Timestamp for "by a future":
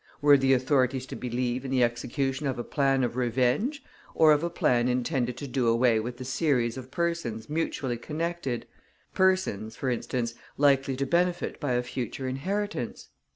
11.59-12.27